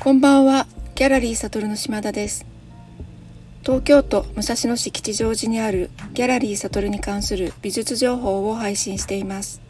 [0.00, 2.46] こんばんは、ギャラリーサトルの島田です。
[3.62, 9.60] 東京都武蔵野市吉祥寺にあるギャラリーサトルに関する美術情報を配信しています。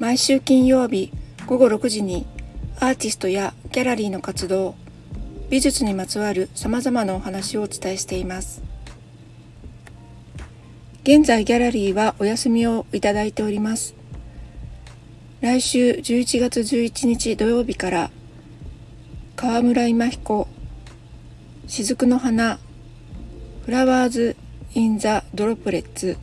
[0.00, 1.12] 毎週金曜日
[1.46, 2.26] 午後6時に
[2.80, 4.74] アーティストやギャラリーの活動、
[5.50, 8.60] 美術にまつわる様々なお話をお伝えしています。
[11.04, 13.94] 現在ギャラリーはお休みをいただいております。
[15.40, 18.10] 来週11月11日土曜日から
[19.40, 20.48] 河村今彦
[21.68, 22.58] 雫の花
[23.64, 24.36] Flowers
[24.74, 26.16] in the Droplets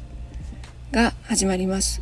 [0.91, 2.01] が始まります。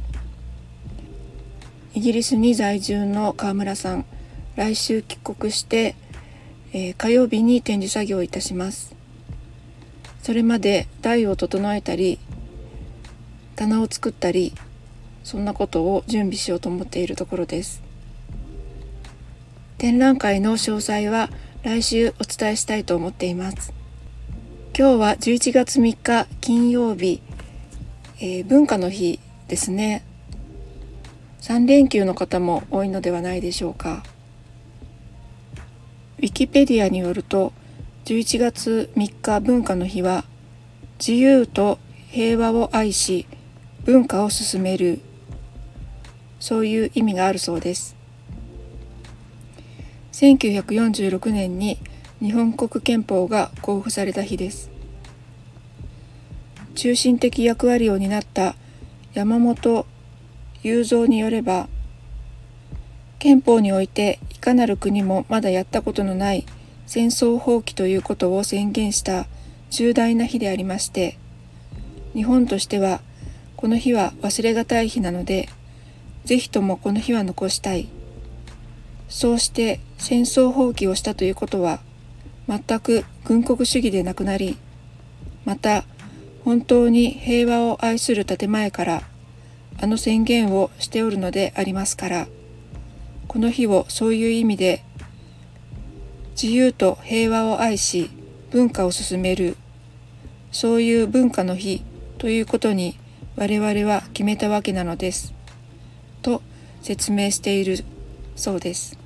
[1.94, 4.06] イギリスに在住の河村さん
[4.56, 5.94] 来週帰国して、
[6.74, 8.96] えー、火曜日に展示作業をいたします。
[10.24, 12.18] それまで台を整えたり
[13.56, 14.52] 棚を作ったり
[15.24, 17.83] そんなことを準備しようと思っているところです。
[19.84, 21.30] 展覧会の詳細は
[21.62, 23.74] 来週お伝えしたいと思っています。
[24.74, 27.22] 今日は11月3日金曜日、
[28.18, 30.06] えー、文化の日ですね。
[31.42, 34.06] 3連休の方も多いのではないでしょうか。
[36.20, 37.52] ウィキペディアによると
[38.06, 40.24] 11月3日文化の日は
[40.98, 43.28] 自由と平和を愛し
[43.84, 45.02] 文化を進める
[46.40, 48.02] そういう意味があるそうです。
[50.14, 51.80] 1946年に
[52.22, 54.70] 日本国憲法が公布された日です。
[56.76, 58.56] 中心的役割を担った
[59.14, 59.86] 山本
[60.62, 61.68] 雄三によれば
[63.20, 66.46] 憲法においていかなる国もまだやったことのない
[66.88, 69.26] 戦争放棄ということを宣言した
[69.70, 71.18] 重大な日でありまして
[72.14, 73.02] 日本としては
[73.56, 75.50] この日は忘れがたい日なので
[76.26, 77.88] ぜひともこの日は残したい。
[79.10, 81.80] そうして戦争放棄をしたということは
[82.50, 84.58] 全く軍国主義でなくなり
[85.46, 85.86] また
[86.44, 89.04] 本当に平和を愛する建前から
[89.82, 92.28] あの宣言をしておるのでありますから
[93.30, 94.84] この日をそういう意味で
[96.32, 98.10] 自由と平和を愛し
[98.52, 99.56] 文化を進める
[100.52, 101.82] そういう文化の日
[102.18, 103.00] ということに
[103.38, 105.34] 我々は決めたわけなのです
[106.22, 106.42] と
[106.82, 107.86] 説明している
[108.36, 109.03] そうです。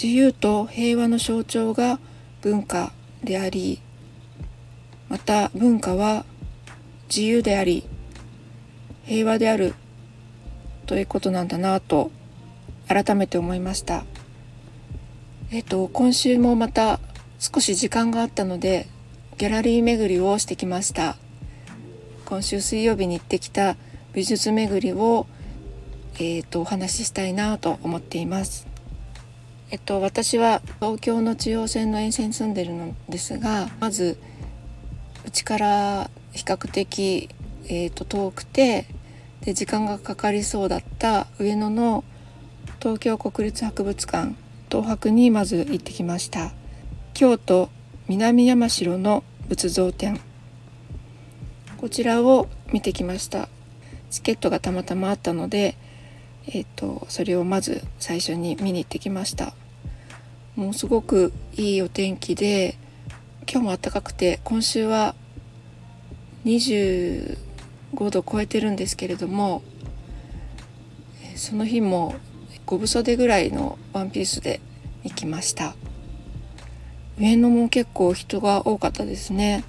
[0.00, 1.98] 自由と平和の象徴が
[2.40, 2.92] 文化
[3.24, 3.82] であり
[5.08, 6.24] また文化は
[7.08, 7.82] 自由であり
[9.06, 9.74] 平和である
[10.86, 12.12] ということなんだなと
[12.86, 14.04] 改めて思いました。
[15.50, 17.00] えっと今週もまた
[17.40, 18.86] 少し時間があったので
[19.36, 21.16] ギャラリー巡りをしてきました。
[22.24, 23.74] 今週水曜日に行ってきた
[24.12, 25.26] 美術巡りを
[26.20, 28.77] えっ、とお話ししたいなと思っています。
[29.70, 34.18] えっと、私は東京の中央線の沿線に住んでるのですがまず
[35.26, 37.28] うちから比較的、
[37.66, 38.86] えーと、遠くて
[39.42, 42.02] で時間がかかりそうだった上野の
[42.80, 44.34] 東京国立博物館
[44.70, 46.52] 東博にまず行ってきました。
[47.14, 47.70] 京都
[48.06, 50.20] 南山城の仏像展。
[51.78, 53.48] こちらを見てきました。
[54.10, 55.76] チケットがたまたまあったので
[56.50, 59.52] えーと、それをまず最初に見に行ってきました。
[60.56, 62.78] もうすごくいいお天気で
[63.42, 65.14] 今日も暖かくて今週は
[66.46, 67.36] 25
[68.10, 69.62] 度超えてるんですけれども
[71.36, 72.16] その日も
[72.66, 74.60] 5分袖ぐらいのワンピースで
[75.04, 75.76] 行きました。
[77.20, 79.64] 上野も結構人が多かったですね。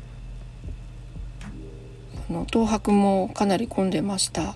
[2.30, 4.56] あの東博もかなり混んでました。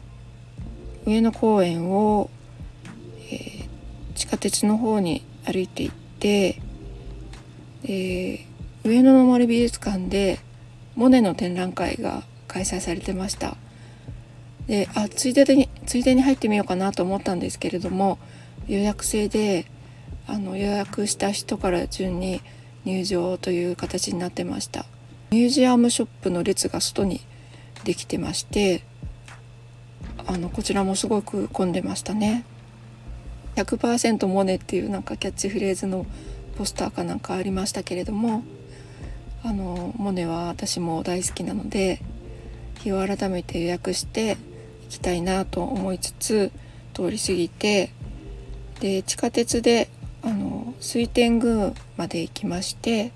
[1.05, 2.29] 上野公園を、
[3.31, 3.67] えー、
[4.15, 6.61] 地下鉄の方に歩いていって、
[7.85, 8.45] え、
[8.83, 10.39] 上野の森美術館で
[10.95, 13.57] モネの展覧会が開催されてました。
[14.67, 18.17] であついでについでに入ってみようかなと思ったんですけれども
[18.67, 19.65] 予約制で
[20.25, 22.41] あの予約した人から順に
[22.85, 24.85] 入場という形になってました。
[25.31, 27.21] ミュージアムショップの列が外に
[27.83, 28.83] できてまして
[30.27, 32.45] あのこちらもすごく混んでましたね。
[33.55, 36.05] 100%モネっていうなんかキャッチフレーズの
[36.57, 38.43] ポスターかなんかありましたけれども
[39.43, 41.99] あのモネは私も大好きなので
[42.81, 44.37] 日を改めて予約して
[44.83, 46.51] 行きたいなと思いつつ
[46.93, 47.91] 通り過ぎて
[48.79, 49.89] で地下鉄で
[50.21, 53.11] あの水天宮まで行きまして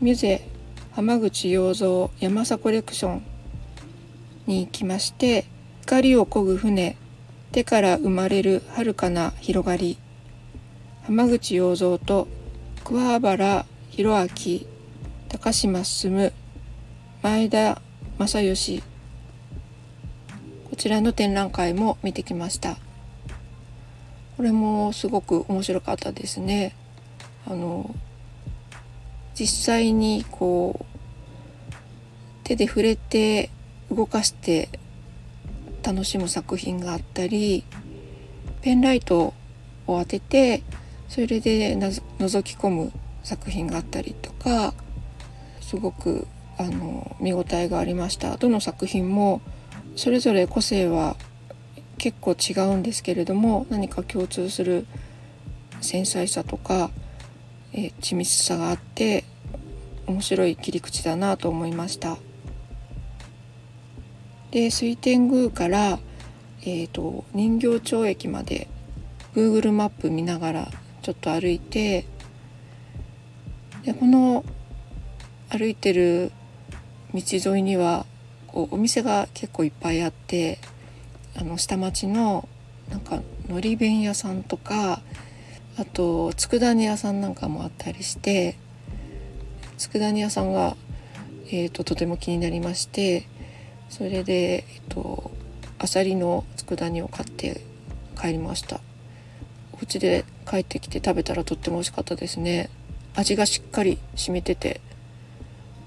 [0.00, 0.46] ミュゼ
[0.92, 3.22] 浜口洋蔵山佐コレクション
[4.46, 5.46] に行きまして
[5.84, 6.96] 光を漕ぐ船
[7.52, 9.98] 手から生まれる遥かな広がり。
[11.02, 12.26] 浜口洋三と
[12.84, 14.66] 桑原弘明
[15.28, 16.32] 高島進
[17.22, 17.82] 前田
[18.16, 18.82] 正義。
[20.70, 22.78] こちらの展覧会も見てきました。
[24.38, 26.74] これもすごく面白かったですね。
[27.46, 27.94] あの
[29.34, 30.84] 実際にこう
[32.42, 33.50] 手で触れて
[33.90, 34.70] 動かして
[35.84, 37.64] 楽しむ作品があったり
[38.62, 39.34] ペンライト
[39.86, 40.62] を当てて
[41.08, 42.92] それで覗き込む
[43.22, 44.74] 作品があったりとか
[45.60, 46.26] すごく
[46.58, 49.40] あの見応えがありましたどの作品も
[49.96, 51.16] それぞれ個性は
[51.98, 54.86] 結構違うんですけれども何か共通する
[55.80, 56.90] 繊細さとか、
[57.72, 59.24] え、緻密さがあって
[60.06, 62.16] 面白い切り口だなと思いました。
[64.54, 65.98] で水天宮から、
[66.62, 68.68] えーと、人形町駅まで
[69.34, 70.68] Google マップ見ながら
[71.02, 72.06] ちょっと歩いて
[73.84, 74.44] でこの
[75.48, 76.30] 歩いてる
[77.12, 78.06] 道沿いには
[78.46, 80.60] こうお店が結構いっぱいあって
[81.36, 82.48] あの下町の
[82.90, 85.02] なんかのり弁屋さんとか
[85.76, 88.56] あと佃煮屋さんなんかもあったりして
[89.78, 90.76] 佃煮屋さんが、
[91.48, 93.26] えーと、とても気になりまして
[93.88, 95.30] それでえっと
[95.78, 97.60] あさりの佃煮を買って
[98.20, 98.80] 帰りました。
[99.72, 102.70] お家で帰ってきて食べたらとっても美味しかったですね。
[103.14, 104.80] 味がしっかり染みてて。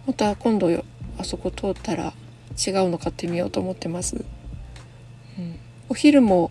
[0.07, 0.69] また今度
[1.17, 2.13] あそこ通ったら
[2.65, 4.15] 違うの買ってみようと思ってます、
[5.37, 5.59] うん、
[5.89, 6.49] お昼も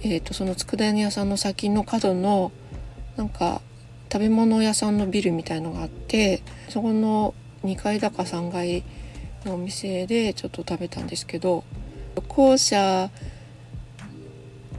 [0.00, 2.52] えーと、とその佃煮屋さんの先の角の
[3.16, 3.60] なんか
[4.12, 7.34] 食べ物屋さんのビルみたいのがあってそこの
[7.64, 8.84] 2階だか3階
[9.44, 11.64] のお店でちょっと食べたんですけど
[12.28, 13.10] 校舎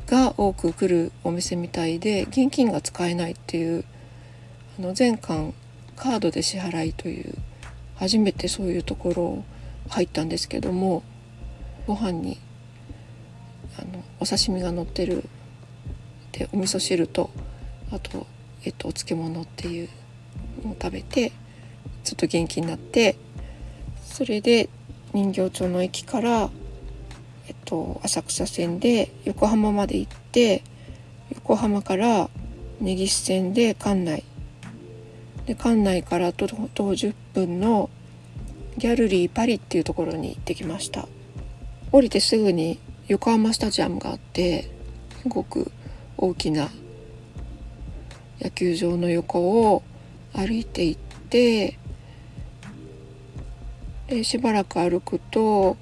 [0.08, 3.86] が多く来るお店みたいで現金が使えないっていう
[4.80, 5.54] あの全館
[5.96, 7.36] カードで支払いという
[7.96, 9.44] 初めてそういうところ
[9.90, 11.04] 入ったんですけども
[11.86, 12.40] ご飯に
[13.78, 15.24] あのお刺身が乗ってる
[16.32, 17.30] でお味噌汁と
[17.92, 18.28] あと、
[18.64, 19.90] えっと、お漬物っていう
[20.64, 21.32] のを食べて
[22.04, 23.16] ちょっと元気になって
[24.20, 24.68] それで
[25.14, 26.50] 人形町の駅から、
[27.48, 30.62] えっと、浅草線で横浜まで行って
[31.34, 32.30] 横浜から
[32.82, 34.26] 根岸線で館内。
[35.46, 37.90] で館内から徒歩10分の
[38.78, 41.08] ギャルリーパリっていうところに行ってきました。
[41.94, 42.78] 降りてすぐに
[43.08, 44.70] 横浜スタジアムがあって
[45.24, 45.72] すごく
[46.18, 46.68] 大きな
[48.42, 49.82] 野球場の横を
[50.34, 51.79] 歩いて行って
[54.10, 55.78] でしばらく歩くと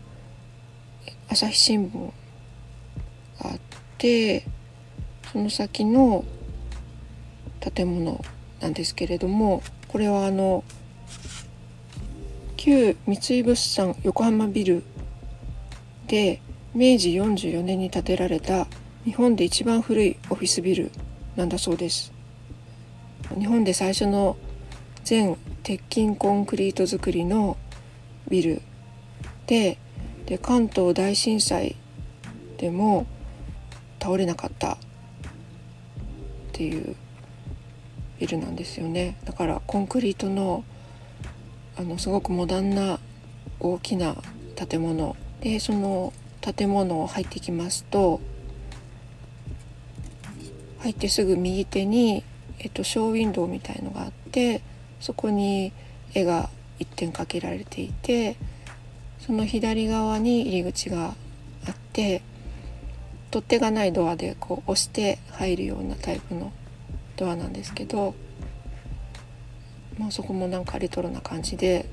[1.29, 2.11] 朝日新聞
[3.41, 3.59] があっ
[3.97, 4.45] て
[5.31, 6.25] その先の
[7.59, 8.23] 建物
[8.59, 10.65] なんですけれどもこれはあの
[12.57, 14.83] 旧三井物産横浜ビル
[16.07, 16.41] で
[16.73, 18.67] 明治44年に建てられた
[19.05, 20.91] 日本で一番古いオフィスビル
[21.37, 22.11] なんだそうです。
[23.39, 24.35] 日本で最初の
[25.03, 27.57] 全鉄筋コンクリート造りの
[28.29, 28.61] ビル。
[29.45, 29.77] で
[30.25, 31.75] で関東大震災
[32.57, 33.07] でも
[33.99, 34.77] 倒れなかったっ
[36.51, 36.95] ていう
[38.19, 39.17] ビルなんですよね。
[39.25, 40.63] だからコンクリートの
[41.77, 42.99] あのすごくモダンな
[43.59, 44.15] 大きな
[44.55, 45.15] 建物。
[45.41, 48.19] でその建物を入ってきますと
[50.79, 52.23] 入ってすぐ右手に、
[52.59, 54.61] えっと、ショーウィンドウみたいのがあって
[54.99, 55.73] そこに
[56.13, 56.49] 絵が
[56.79, 58.37] 1点かけられていて
[59.19, 61.15] その左側に入り口が
[61.67, 62.21] あって
[63.31, 66.51] 取っ手がないドアでこう押して入るようなタイプの
[67.17, 68.15] ドアなんですけど、
[69.97, 71.85] まあ、そこもなんかレトロな感じで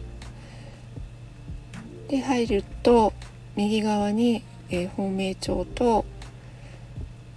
[2.09, 3.12] で入ると
[3.57, 6.05] 右側に、えー、本命帳と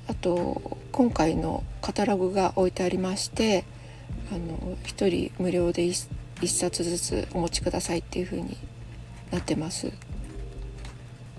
[0.07, 3.65] あと今回のカタログが置いてありまして
[4.31, 6.09] あの1人無料で1
[6.41, 8.57] 1冊ずつお持ちくださいっていう風に
[9.31, 9.91] なってます。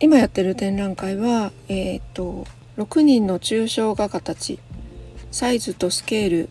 [0.00, 4.60] 今やってる展覧会はえっ、と6人の抽象画家たち
[5.30, 6.48] サイズとスケール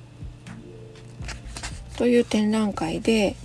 [1.98, 3.36] という展覧会で、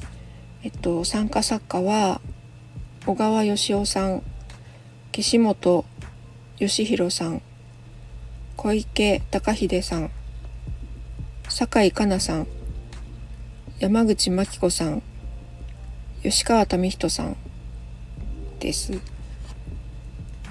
[0.63, 2.21] えっと、参加作家は
[3.07, 4.23] 小川義雄さん
[5.11, 5.85] 岸本
[6.59, 7.43] 義弘さん
[8.57, 10.11] 小池隆秀さん
[11.49, 12.47] 酒井香奈さん
[13.83, 15.03] 山口真紀子さん
[16.23, 17.37] 吉川民人さん
[18.61, 18.93] です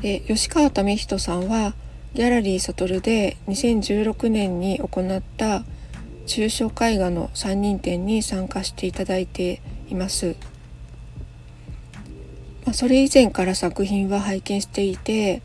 [0.01, 1.73] で吉川民人さんは
[2.13, 5.63] ギャラリー悟で2016年に行った
[6.25, 10.35] 抽象絵画の3人展に参加していただいています。
[12.65, 15.41] まあ、それ以前から作品は拝見していて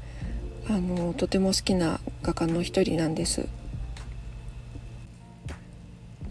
[0.69, 3.47] あのとても好きな画家の一人なんです。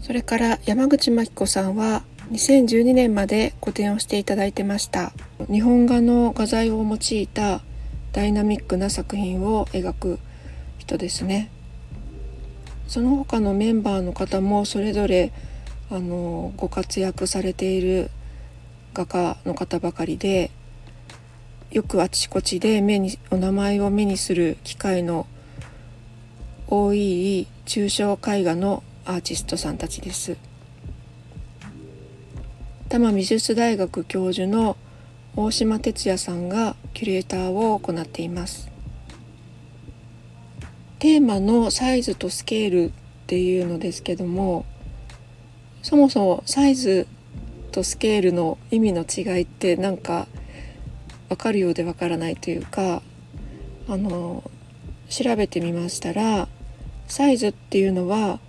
[0.06, 5.12] それから山口真紀子さんは2012年まで個展をしていただいてました。
[5.50, 7.60] 日本画の画材を用いた
[8.12, 10.20] ダイナミックな作品を描く
[10.78, 11.50] 人ですね。
[12.86, 15.32] その他のメンバーの方もそれぞれ
[15.90, 18.08] あのご活躍されている
[18.94, 20.52] 画家の方ばかりで
[21.72, 25.26] よくあちこちで目にお名前を目にする機会の
[26.68, 30.36] 多い抽象絵画のアーティストさんたちです。
[32.88, 34.76] 多摩美術大学教授の
[35.36, 38.70] 大島哲也さんがキュレーターを行っています。
[40.98, 42.92] テーマのサイズとスケールっ
[43.26, 44.64] ていうのですけども
[45.82, 47.06] そもそもサイズ
[47.70, 50.26] とスケールの意味の違いってなんか
[51.28, 53.02] 分かるようで分からないというか
[53.88, 54.42] あの
[55.08, 56.48] 調べてみましたら
[57.08, 58.40] サイズっていうのは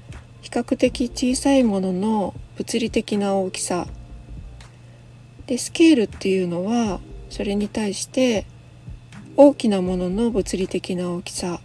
[0.41, 3.87] 比較的小さいものの物理的な大きさ。
[5.45, 8.45] でスケールっていうのはそれに対して
[9.35, 11.59] 大きなものの物理的な大きさ。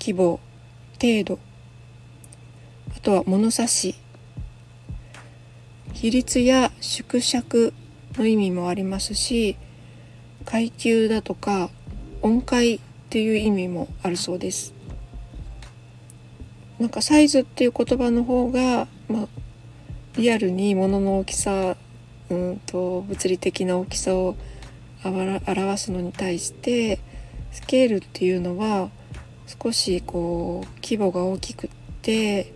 [0.00, 0.40] 規模。
[1.00, 1.38] 程度。
[2.96, 3.94] あとは物差し。
[5.92, 7.72] 比率や縮尺
[8.18, 9.56] の意味もありますし
[10.44, 11.70] 階級だとか
[12.20, 14.75] 音階っていう意味もあるそうです。
[16.78, 19.28] なんかサイズっていう言葉の方が、まあ、
[20.16, 21.76] リアルに物の大きさ
[22.28, 24.36] うんと物理的な大きさを
[25.04, 26.98] 表すのに対して
[27.52, 28.90] スケールっていうのは
[29.62, 31.70] 少しこう規模が大きくっ
[32.02, 32.52] て、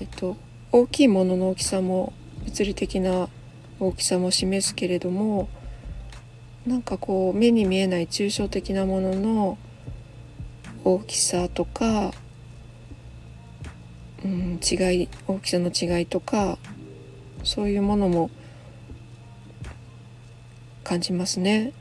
[0.00, 0.36] えっと、
[0.70, 2.12] 大きいものの大きさも
[2.44, 3.28] 物理的な
[3.80, 5.48] 大きさも示すけれども
[6.66, 9.58] なんかこう目に見えない抽象的なものの
[10.84, 12.12] 大きさとか、
[14.26, 16.58] うん、違い大きさの違いとか
[17.44, 18.30] そういうものも
[20.82, 21.72] 感じますね。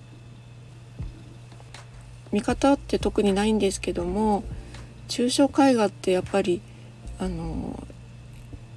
[2.32, 4.44] 見方って特にないんですけども
[5.08, 6.62] 抽象絵画ってやっぱり
[7.18, 7.82] あの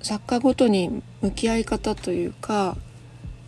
[0.01, 2.77] 作家ごとに向き合い方というか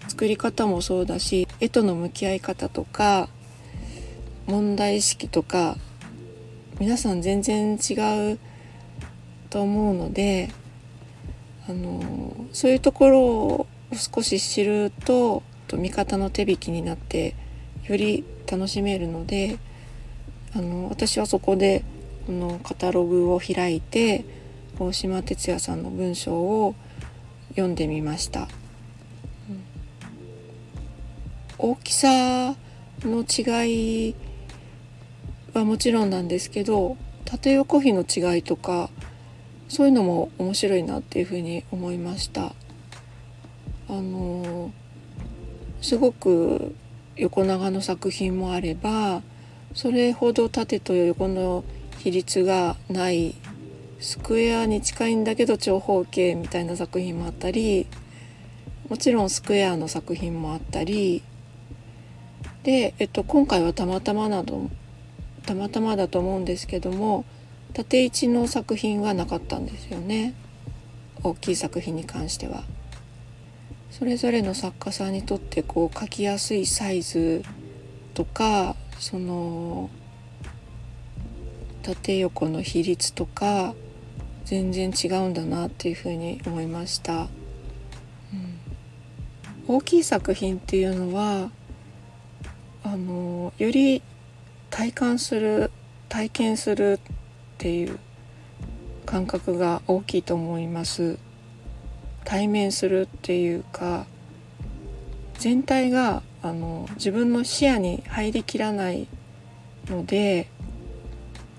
[0.09, 3.29] 作り方もそうだし絵との向き合い方とか
[4.47, 5.77] 問題意識とか
[6.81, 8.39] 皆さん全然違う
[9.50, 10.50] と思うので
[11.69, 15.42] あのそういうところを少し知ると
[15.75, 17.35] 見方の手引きになって
[17.87, 19.59] より楽しめるので
[20.54, 21.85] あの私はそこで
[22.26, 24.25] このカタログを開いて
[24.78, 26.75] 大島哲也さんの文章を
[27.50, 28.49] 読んでみました。
[31.59, 32.57] 大きさ
[33.02, 34.14] の違い
[35.52, 38.88] はもちろんなんですけど縦横比の違いとか
[39.71, 42.53] そういうのも面白いなっていうふうに思いました。
[43.89, 44.73] あの
[45.81, 46.75] すごく
[47.17, 49.23] 横長の作品もあれば
[49.75, 51.65] それほど縦と横の
[51.99, 53.35] 比率がない
[54.00, 57.87] スクエアに近いんだけど長方形みたいな作品もあったり
[58.89, 61.23] もちろんスクエアの作品もあったり
[62.65, 64.69] で、えっと、今回はたまたまなど
[65.47, 67.25] たまたまだと思うんですけども
[67.73, 70.35] 縦位置の作品はなかったんですよね。
[71.23, 72.65] 大きい作品に関しては。
[73.91, 77.43] それぞれの作家さんにとってこう描きやすいサイズ
[78.15, 79.91] とかその
[81.83, 83.75] 縦横の比率とか
[84.45, 87.29] 全然違うんだなっていうふうに思いました、うん、
[89.67, 91.50] 大きい作品っていうのは
[92.83, 94.03] あのより
[94.71, 95.71] 体感する
[96.09, 97.00] 体験する
[97.61, 97.99] っていう
[99.05, 101.19] 感覚が大きいと思います。
[102.25, 104.07] 対面するっていうか
[105.38, 109.09] 全体があの自分の視野に入りきらない
[109.88, 110.49] ので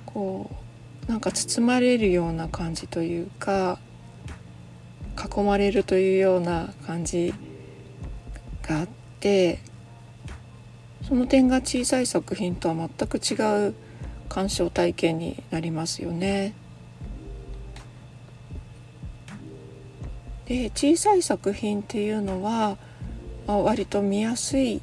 [0.07, 0.49] こ
[1.07, 3.77] うなんか包まれるような感じというか
[5.17, 7.33] 囲まれるというような感じ
[8.63, 8.87] があっ
[9.19, 9.59] て
[11.07, 13.75] その点が小さい作品とは全く違う
[14.31, 16.53] 鑑賞体験になりますよね。
[20.45, 22.77] で小さい作品っていうのは、
[23.45, 24.81] まあ、割と見やすい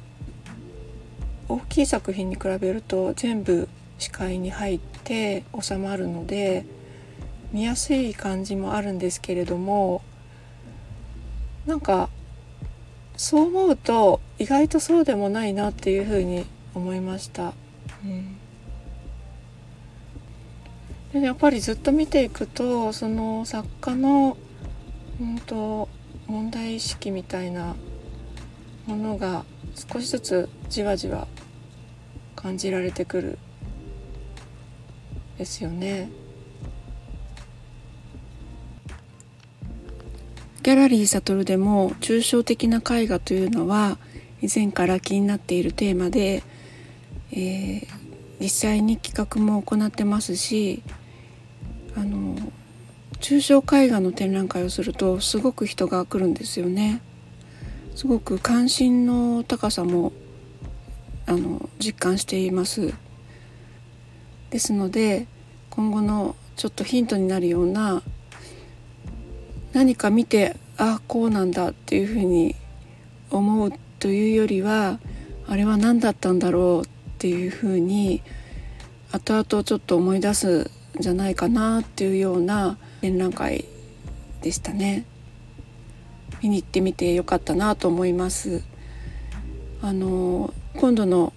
[1.47, 6.65] 大きい作品に比べると全部視界に入って収まるので
[7.51, 10.03] 見やすい感じもあるんですけれども
[11.65, 12.09] なんか
[13.17, 17.53] そう思うと意外とそうでもないなっていうふうに思いました。
[18.05, 18.37] うん
[21.13, 24.37] でやっぱりずっと見ていくとその作家の、
[25.19, 25.89] うんと、
[26.27, 27.75] 問題意識みたいな
[28.85, 29.43] ものが
[29.75, 31.27] 少しずつじわじわ
[32.35, 33.39] 感じられてくる
[35.39, 36.09] ですよね。
[40.61, 43.97] ギャラリー悟でも抽象的な絵画というのは
[44.41, 46.43] 以前から気になっているテーマで、
[47.31, 47.87] えー、
[48.39, 50.81] 実際に企画も行ってますし
[51.95, 52.35] あの
[53.19, 57.01] 抽象絵画の展覧会をするとすごく人が来るんですよね。
[57.95, 60.13] すごく関心の高さも
[61.25, 62.93] あの実感しています
[64.51, 65.27] ですので
[65.69, 68.01] 今後のちょっとヒントになるような
[69.73, 72.55] 何か見てああこうなんだっていうふうに
[73.31, 74.99] 思うというよりは
[75.45, 78.21] あれは何だったんだろうっていうふうに
[79.11, 83.65] 後々ちょっと思い出すんじゃないかなっていうような展覧会
[84.41, 85.03] でしたね。
[86.41, 88.63] 見に行ってみてよかったなと思います。
[89.81, 91.33] あの今度の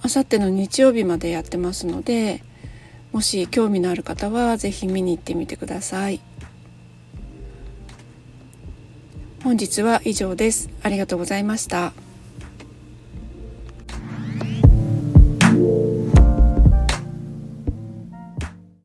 [0.00, 2.42] あさっての日曜日までやってますので
[3.12, 6.20] もし興味のある方は是非見に行ってみてください。
[9.44, 10.70] 本日は以上です。
[10.82, 11.92] ありがとうございました。